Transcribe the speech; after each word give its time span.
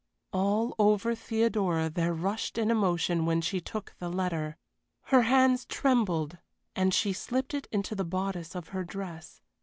All 0.33 0.73
over 0.79 1.13
Theodora 1.13 1.87
there 1.87 2.11
rushed 2.11 2.57
an 2.57 2.71
emotion 2.71 3.23
when 3.27 3.39
she 3.39 3.61
took 3.61 3.93
the 3.99 4.09
letter. 4.09 4.57
Her 5.03 5.21
hands 5.21 5.63
trembled, 5.67 6.39
and 6.75 6.91
she 6.91 7.13
slipped 7.13 7.53
it 7.53 7.67
into 7.71 7.93
the 7.93 8.03
bodice 8.03 8.55
of 8.55 8.69
her 8.69 8.83
dress. 8.83 9.41